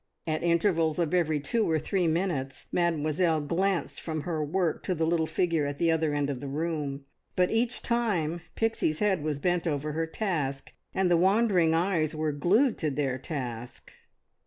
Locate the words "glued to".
12.31-12.89